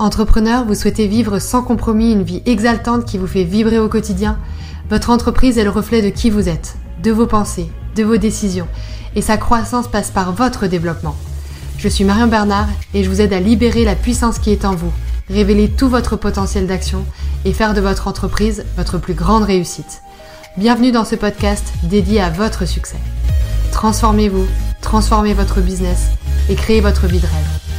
[0.00, 4.38] Entrepreneur, vous souhaitez vivre sans compromis une vie exaltante qui vous fait vibrer au quotidien?
[4.88, 8.66] Votre entreprise est le reflet de qui vous êtes, de vos pensées, de vos décisions,
[9.14, 11.16] et sa croissance passe par votre développement.
[11.76, 14.74] Je suis Marion Bernard et je vous aide à libérer la puissance qui est en
[14.74, 14.90] vous,
[15.28, 17.04] révéler tout votre potentiel d'action
[17.44, 20.00] et faire de votre entreprise votre plus grande réussite.
[20.56, 22.96] Bienvenue dans ce podcast dédié à votre succès.
[23.70, 24.46] Transformez-vous,
[24.80, 26.06] transformez votre business
[26.48, 27.69] et créez votre vie de rêve.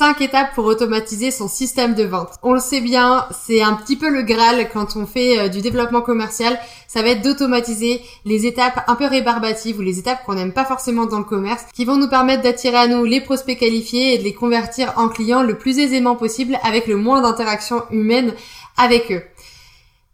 [0.00, 2.30] 5 étapes pour automatiser son système de vente.
[2.42, 5.60] On le sait bien, c'est un petit peu le Graal quand on fait euh, du
[5.60, 6.58] développement commercial,
[6.88, 10.64] ça va être d'automatiser les étapes un peu rébarbatives ou les étapes qu'on n'aime pas
[10.64, 14.18] forcément dans le commerce qui vont nous permettre d'attirer à nous les prospects qualifiés et
[14.18, 18.32] de les convertir en clients le plus aisément possible avec le moins d'interaction humaine
[18.78, 19.22] avec eux.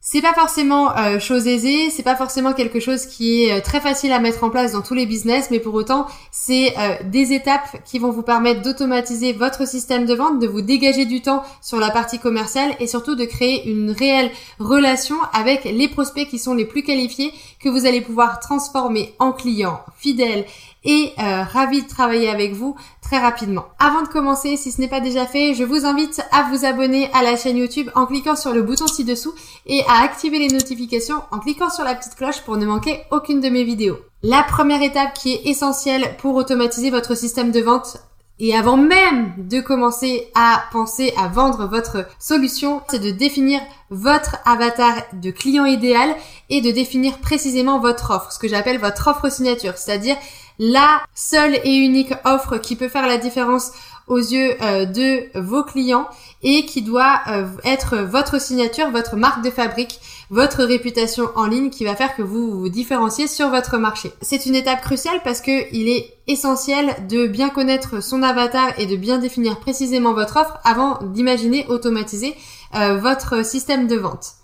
[0.08, 3.80] C'est pas forcément euh, chose aisée, c'est pas forcément quelque chose qui est euh, très
[3.80, 7.32] facile à mettre en place dans tous les business, mais pour autant, c'est euh, des
[7.32, 11.42] étapes qui vont vous permettre d'automatiser votre système de vente, de vous dégager du temps
[11.60, 16.38] sur la partie commerciale et surtout de créer une réelle relation avec les prospects qui
[16.38, 20.44] sont les plus qualifiés que vous allez pouvoir transformer en clients fidèles
[20.86, 23.66] et euh, ravi de travailler avec vous très rapidement.
[23.78, 27.10] Avant de commencer, si ce n'est pas déjà fait, je vous invite à vous abonner
[27.12, 29.34] à la chaîne YouTube en cliquant sur le bouton ci-dessous
[29.66, 33.40] et à activer les notifications en cliquant sur la petite cloche pour ne manquer aucune
[33.40, 33.98] de mes vidéos.
[34.22, 37.98] La première étape qui est essentielle pour automatiser votre système de vente
[38.38, 44.36] et avant même de commencer à penser à vendre votre solution, c'est de définir votre
[44.44, 46.14] avatar de client idéal
[46.50, 50.16] et de définir précisément votre offre, ce que j'appelle votre offre signature, c'est-à-dire
[50.58, 53.72] la seule et unique offre qui peut faire la différence
[54.06, 56.08] aux yeux euh, de vos clients
[56.42, 61.70] et qui doit euh, être votre signature, votre marque de fabrique, votre réputation en ligne
[61.70, 64.12] qui va faire que vous vous différenciez sur votre marché.
[64.22, 68.86] C'est une étape cruciale parce que il est essentiel de bien connaître son avatar et
[68.86, 72.34] de bien définir précisément votre offre avant d'imaginer automatiser
[72.74, 74.34] euh, votre système de vente.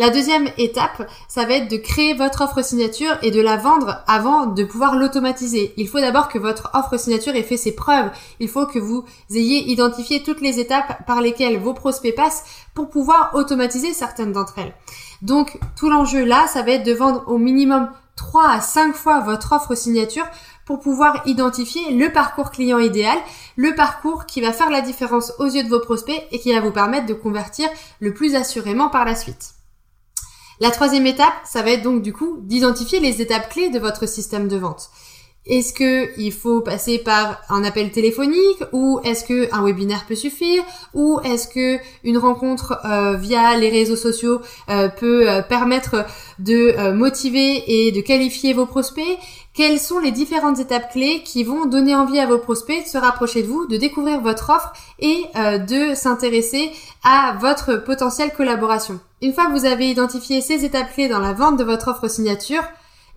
[0.00, 4.02] La deuxième étape, ça va être de créer votre offre signature et de la vendre
[4.06, 5.74] avant de pouvoir l'automatiser.
[5.76, 8.10] Il faut d'abord que votre offre signature ait fait ses preuves.
[8.38, 12.88] Il faut que vous ayez identifié toutes les étapes par lesquelles vos prospects passent pour
[12.88, 14.72] pouvoir automatiser certaines d'entre elles.
[15.20, 19.20] Donc tout l'enjeu là, ça va être de vendre au minimum 3 à 5 fois
[19.20, 20.26] votre offre signature
[20.64, 23.18] pour pouvoir identifier le parcours client idéal,
[23.56, 26.60] le parcours qui va faire la différence aux yeux de vos prospects et qui va
[26.60, 27.68] vous permettre de convertir
[28.00, 29.59] le plus assurément par la suite.
[30.62, 34.06] La troisième étape, ça va être donc du coup d'identifier les étapes clés de votre
[34.06, 34.90] système de vente.
[35.46, 40.14] Est-ce que il faut passer par un appel téléphonique ou est-ce que un webinaire peut
[40.14, 40.62] suffire
[40.92, 46.04] ou est-ce que une rencontre euh, via les réseaux sociaux euh, peut euh, permettre
[46.38, 49.18] de motiver et de qualifier vos prospects?
[49.54, 52.98] Quelles sont les différentes étapes clés qui vont donner envie à vos prospects de se
[52.98, 56.70] rapprocher de vous, de découvrir votre offre et de s'intéresser
[57.02, 59.00] à votre potentielle collaboration?
[59.22, 62.08] Une fois que vous avez identifié ces étapes clés dans la vente de votre offre
[62.08, 62.62] signature,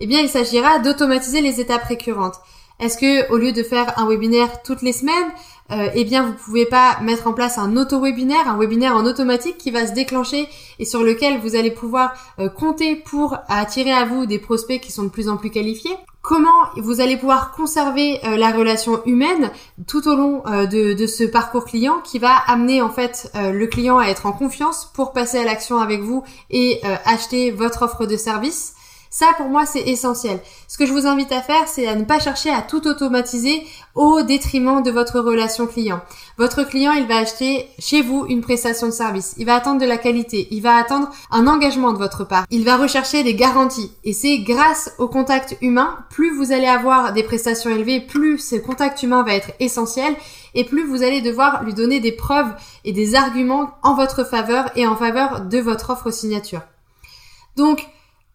[0.00, 2.40] eh bien, il s'agira d'automatiser les étapes récurrentes.
[2.80, 5.30] Est-ce que, au lieu de faire un webinaire toutes les semaines,
[5.70, 9.56] euh, eh bien, vous pouvez pas mettre en place un auto-webinaire, un webinaire en automatique
[9.56, 14.04] qui va se déclencher et sur lequel vous allez pouvoir euh, compter pour attirer à
[14.04, 15.96] vous des prospects qui sont de plus en plus qualifiés?
[16.20, 19.50] Comment vous allez pouvoir conserver euh, la relation humaine
[19.86, 23.98] tout au long de, de, ce parcours client qui va amener en fait le client
[23.98, 28.16] à être en confiance pour passer à l'action avec vous et acheter votre offre de
[28.16, 28.73] service?
[29.14, 30.40] Ça, pour moi, c'est essentiel.
[30.66, 33.64] Ce que je vous invite à faire, c'est à ne pas chercher à tout automatiser
[33.94, 36.00] au détriment de votre relation client.
[36.36, 39.36] Votre client, il va acheter chez vous une prestation de service.
[39.38, 40.48] Il va attendre de la qualité.
[40.50, 42.44] Il va attendre un engagement de votre part.
[42.50, 43.92] Il va rechercher des garanties.
[44.02, 48.56] Et c'est grâce au contact humain, plus vous allez avoir des prestations élevées, plus ce
[48.56, 50.16] contact humain va être essentiel
[50.56, 52.52] et plus vous allez devoir lui donner des preuves
[52.84, 56.62] et des arguments en votre faveur et en faveur de votre offre signature.
[57.56, 57.86] Donc,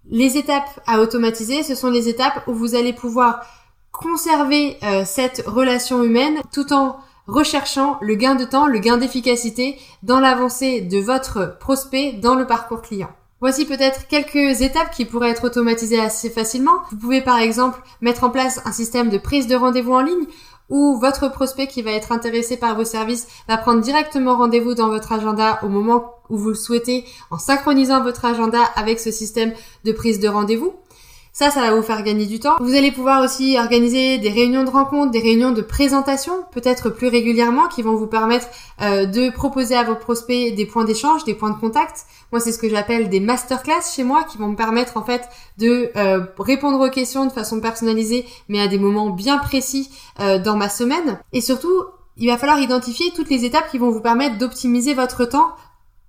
[0.09, 3.45] les étapes à automatiser, ce sont les étapes où vous allez pouvoir
[3.91, 9.77] conserver euh, cette relation humaine tout en recherchant le gain de temps, le gain d'efficacité
[10.03, 13.09] dans l'avancée de votre prospect dans le parcours client.
[13.41, 16.79] Voici peut-être quelques étapes qui pourraient être automatisées assez facilement.
[16.91, 20.25] Vous pouvez par exemple mettre en place un système de prise de rendez-vous en ligne
[20.69, 24.89] où votre prospect qui va être intéressé par vos services va prendre directement rendez-vous dans
[24.89, 29.53] votre agenda au moment où vous le souhaitez en synchronisant votre agenda avec ce système
[29.83, 30.73] de prise de rendez-vous.
[31.31, 32.57] Ça, ça va vous faire gagner du temps.
[32.59, 37.07] Vous allez pouvoir aussi organiser des réunions de rencontres, des réunions de présentation, peut-être plus
[37.07, 38.47] régulièrement, qui vont vous permettre
[38.81, 42.05] euh, de proposer à vos prospects des points d'échange, des points de contact.
[42.31, 45.29] Moi, c'est ce que j'appelle des masterclass chez moi, qui vont me permettre en fait
[45.57, 49.89] de euh, répondre aux questions de façon personnalisée, mais à des moments bien précis
[50.19, 51.19] euh, dans ma semaine.
[51.31, 51.85] Et surtout,
[52.17, 55.51] il va falloir identifier toutes les étapes qui vont vous permettre d'optimiser votre temps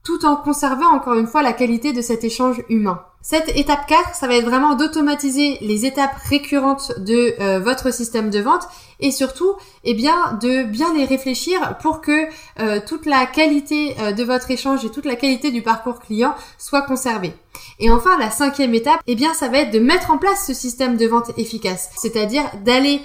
[0.03, 3.03] tout en conservant encore une fois la qualité de cet échange humain.
[3.23, 8.31] Cette étape 4, ça va être vraiment d'automatiser les étapes récurrentes de euh, votre système
[8.31, 8.67] de vente
[8.99, 12.29] et surtout, eh bien, de bien les réfléchir pour que
[12.61, 16.35] euh, toute la qualité euh, de votre échange et toute la qualité du parcours client
[16.57, 17.35] soit conservée.
[17.79, 20.55] Et enfin, la cinquième étape, eh bien, ça va être de mettre en place ce
[20.55, 23.03] système de vente efficace, c'est-à-dire d'aller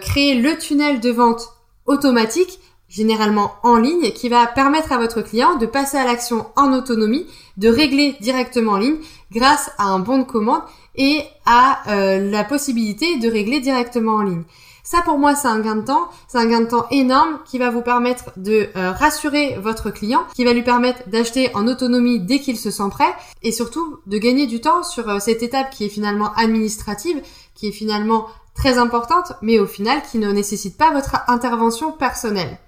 [0.00, 1.48] créer le tunnel de vente
[1.86, 2.60] automatique
[2.90, 7.26] généralement en ligne, qui va permettre à votre client de passer à l'action en autonomie,
[7.56, 8.98] de régler directement en ligne
[9.32, 10.62] grâce à un bon de commande
[10.96, 14.42] et à euh, la possibilité de régler directement en ligne.
[14.82, 17.58] Ça pour moi c'est un gain de temps, c'est un gain de temps énorme qui
[17.58, 22.18] va vous permettre de euh, rassurer votre client, qui va lui permettre d'acheter en autonomie
[22.18, 23.14] dès qu'il se sent prêt
[23.44, 27.22] et surtout de gagner du temps sur euh, cette étape qui est finalement administrative,
[27.54, 28.26] qui est finalement
[28.56, 32.58] très importante mais au final qui ne nécessite pas votre intervention personnelle.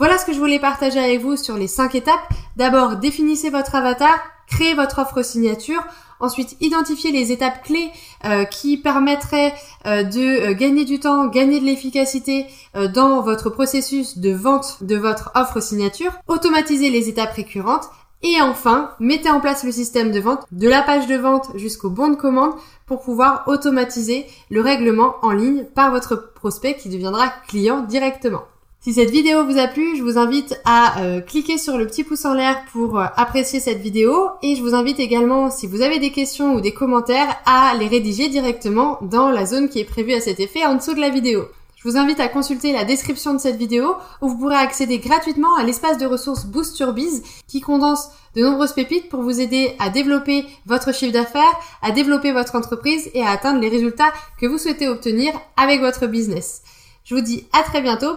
[0.00, 2.26] Voilà ce que je voulais partager avec vous sur les 5 étapes.
[2.56, 5.84] D'abord, définissez votre avatar, créez votre offre signature.
[6.20, 7.90] Ensuite, identifiez les étapes clés
[8.24, 9.52] euh, qui permettraient
[9.84, 12.46] euh, de euh, gagner du temps, gagner de l'efficacité
[12.94, 16.12] dans votre processus de vente de votre offre signature.
[16.28, 17.90] Automatisez les étapes récurrentes.
[18.22, 21.90] Et enfin, mettez en place le système de vente de la page de vente jusqu'au
[21.90, 22.54] bon de commande
[22.86, 28.44] pour pouvoir automatiser le règlement en ligne par votre prospect qui deviendra client directement.
[28.82, 32.02] Si cette vidéo vous a plu, je vous invite à euh, cliquer sur le petit
[32.02, 35.82] pouce en l'air pour euh, apprécier cette vidéo et je vous invite également, si vous
[35.82, 39.84] avez des questions ou des commentaires, à les rédiger directement dans la zone qui est
[39.84, 41.44] prévue à cet effet en dessous de la vidéo.
[41.76, 45.54] Je vous invite à consulter la description de cette vidéo où vous pourrez accéder gratuitement
[45.56, 49.76] à l'espace de ressources Boost Your Biz qui condense de nombreuses pépites pour vous aider
[49.78, 54.46] à développer votre chiffre d'affaires, à développer votre entreprise et à atteindre les résultats que
[54.46, 56.62] vous souhaitez obtenir avec votre business.
[57.10, 58.06] Je vous dis à très bientôt